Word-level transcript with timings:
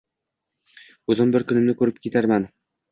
O`zim 1.11 1.37
bir 1.37 1.47
kunimni 1.53 1.79
ko`rib 1.85 2.03
ketarman 2.09 2.55